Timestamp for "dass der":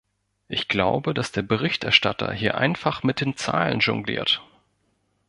1.13-1.43